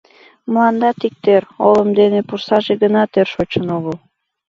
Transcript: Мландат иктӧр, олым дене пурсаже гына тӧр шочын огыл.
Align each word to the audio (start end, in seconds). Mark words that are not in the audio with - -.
Мландат 0.51 0.99
иктӧр, 1.07 1.43
олым 1.67 1.89
дене 1.99 2.19
пурсаже 2.27 2.73
гына 2.83 3.03
тӧр 3.13 3.27
шочын 3.33 3.65
огыл. 3.77 3.95